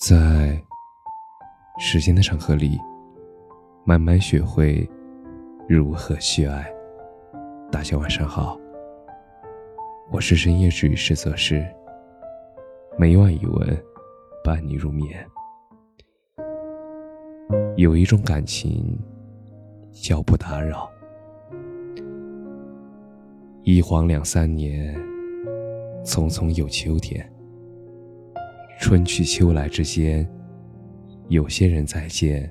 [0.00, 0.58] 在
[1.78, 2.80] 时间的长河里，
[3.84, 4.88] 慢慢学会
[5.68, 6.66] 如何去爱。
[7.70, 8.58] 大家晚上好，
[10.10, 11.62] 我是深夜治愈师泽师，
[12.98, 13.84] 每晚一文
[14.42, 15.22] 伴你入眠。
[17.76, 18.98] 有一种感情
[19.92, 20.90] 叫不打扰。
[23.64, 24.94] 一晃两三年，
[26.06, 27.30] 匆匆又秋天。
[28.80, 30.26] 春去秋来之间，
[31.28, 32.50] 有些人再见，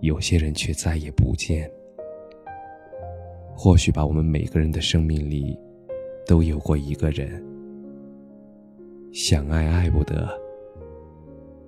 [0.00, 1.68] 有些人却再也不见。
[3.52, 5.58] 或许吧，我们每个人的生命里，
[6.24, 7.44] 都有过一个人，
[9.12, 10.30] 想爱爱不得，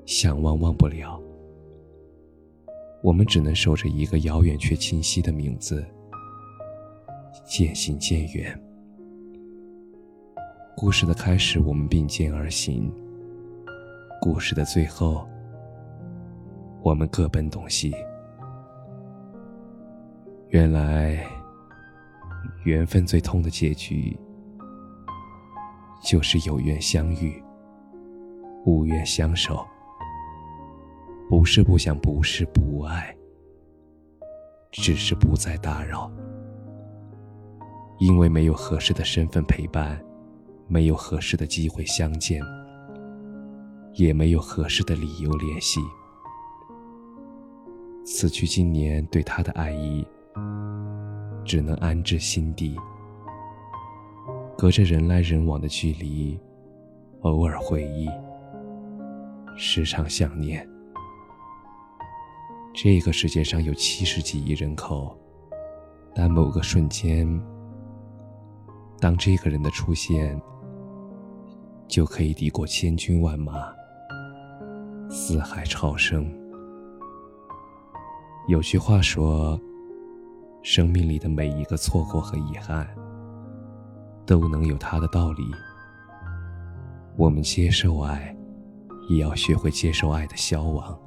[0.07, 1.21] 想忘忘不了。
[3.03, 5.85] 我们只能守着一个遥远却清晰的名字。
[7.45, 8.59] 渐行渐远。
[10.77, 12.91] 故事的开始，我们并肩而行；
[14.21, 15.29] 故事的最后，
[16.83, 17.95] 我们各奔东西。
[20.49, 21.25] 原来，
[22.65, 24.19] 缘分最痛的结局，
[26.03, 27.43] 就是有缘相遇，
[28.65, 29.65] 无缘相守。
[31.31, 33.17] 不是不想，不是不爱，
[34.71, 36.11] 只是不再打扰。
[37.99, 40.03] 因为没有合适的身份陪伴，
[40.73, 42.43] 没有合适的机会相见，
[43.93, 45.81] 也没有合适的理由联系。
[48.07, 50.03] 此去经年，对他的爱意
[51.45, 52.75] 只能安置心底。
[54.57, 56.41] 隔着人来人往的距离，
[57.21, 58.09] 偶尔回忆，
[59.59, 60.67] 时常想念。
[62.73, 65.15] 这个世界上有七十几亿人口，
[66.15, 67.29] 但某个瞬间。
[68.99, 70.41] 当这个人的出现，
[71.93, 73.71] 就可以抵过千军万马、
[75.11, 76.27] 四海潮生。
[78.49, 79.61] 有句话说
[80.65, 82.89] ：“生命里的每一个错过和遗憾，
[84.25, 85.43] 都能有它的道理。”
[87.19, 88.35] 我们接受爱，
[89.11, 90.99] 也要学会接受爱的消亡。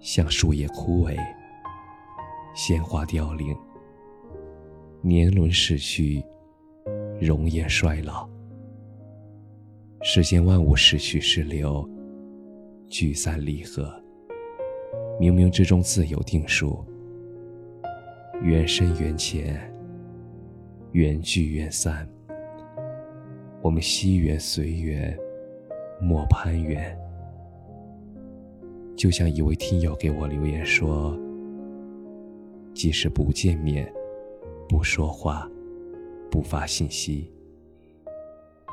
[0.00, 1.16] 像树叶枯萎，
[2.52, 3.56] 鲜花凋零，
[5.02, 6.20] 年轮逝去。
[7.20, 8.28] 容颜衰老，
[10.08, 11.84] 世间万物是去是留，
[12.86, 13.92] 聚散离合。
[15.18, 16.78] 冥冥之中自有定数，
[18.40, 19.60] 缘深缘浅，
[20.92, 22.08] 缘聚缘散。
[23.60, 25.18] 我们惜缘随缘，
[26.00, 26.96] 莫攀缘。
[28.96, 31.18] 就像一位听友给我留言说
[32.72, 33.92] ：“即使不见面，
[34.68, 35.50] 不说话。”
[36.30, 37.28] 不发信息，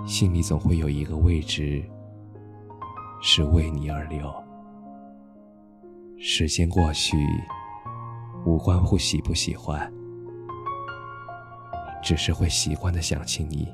[0.05, 1.83] 心里总会有一个位置
[3.21, 4.33] 是为你而留。
[6.17, 7.17] 时间过去，
[8.45, 9.91] 无关乎喜不喜欢，
[12.01, 13.73] 只是会习惯的想起你，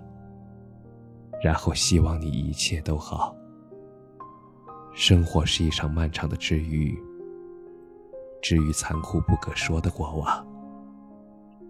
[1.42, 3.36] 然后希望你一切都好。
[4.94, 6.98] 生活是一场漫长的治愈，
[8.42, 10.46] 治愈残酷不可说的过往。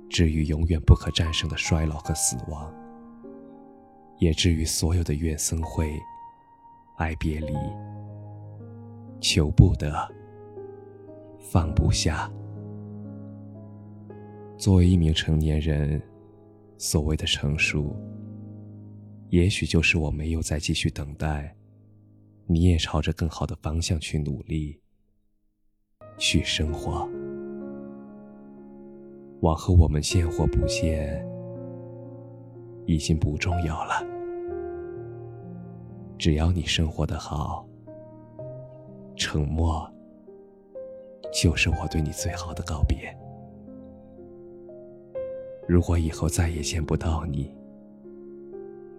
[0.10, 2.74] 至于永远不可战胜的衰老和死亡，
[4.20, 5.92] 也至于所有的怨憎会、
[6.98, 7.54] 爱别离、
[9.20, 9.94] 求不得、
[11.40, 12.32] 放不下。
[14.58, 16.02] 作为一名成年人，
[16.78, 17.96] 所谓的成熟，
[19.30, 21.56] 也许就是我没有再继续等待，
[22.46, 24.82] 你也朝着更好的方向去努力，
[26.18, 27.08] 去生活。
[29.42, 31.26] 往后我们见或不见，
[32.90, 34.04] 已经不重要了。
[36.18, 37.64] 只要你生活的好，
[39.16, 39.88] 沉默
[41.32, 43.16] 就是我对你最好的告别。
[45.68, 47.56] 如果以后再也见不到你，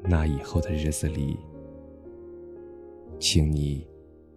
[0.05, 1.37] 那以后的日子里，
[3.19, 3.85] 请你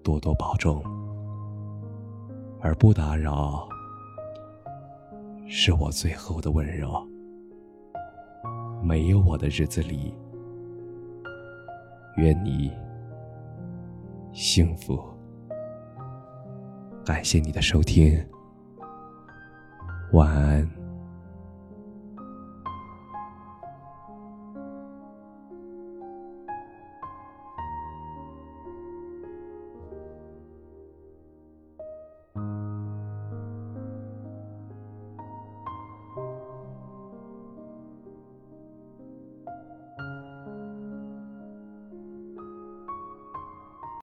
[0.02, 0.84] 多多保重，
[2.60, 3.70] 而不打扰。
[5.48, 7.08] 是我最后的温柔。
[8.84, 10.14] 没有我的日子里，
[12.18, 12.70] 愿你
[14.34, 15.02] 幸福。
[17.06, 18.22] 感谢你的收听，
[20.12, 20.83] 晚安。